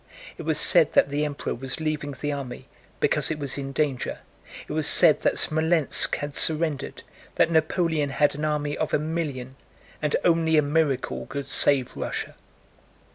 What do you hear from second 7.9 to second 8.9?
had an army